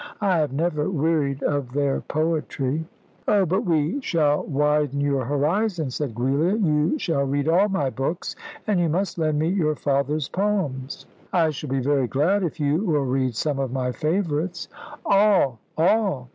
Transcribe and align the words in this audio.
I 0.19 0.39
have 0.39 0.51
never 0.51 0.89
wearied 0.89 1.43
of 1.43 1.73
their 1.73 2.01
poetry." 2.01 2.85
"Oh, 3.27 3.45
but 3.45 3.65
we 3.65 4.01
shall 4.01 4.41
widen 4.47 4.99
your 4.99 5.25
horizon," 5.25 5.91
said 5.91 6.15
Giulia; 6.15 6.55
"You 6.55 6.97
shall 6.97 7.21
read 7.23 7.47
all 7.47 7.69
my 7.69 7.91
books, 7.91 8.35
and 8.65 8.79
you 8.79 8.89
must 8.89 9.19
lend 9.19 9.37
me 9.37 9.49
your 9.49 9.75
father's 9.75 10.27
poems." 10.27 11.05
"I 11.31 11.51
shall 11.51 11.69
be 11.69 11.81
very 11.81 12.07
glad 12.07 12.41
if 12.41 12.59
you 12.59 12.83
will 12.83 13.05
read 13.05 13.35
some 13.35 13.59
of 13.59 13.71
my 13.71 13.91
favourites." 13.91 14.69
"All, 15.05 15.59
all! 15.77 16.29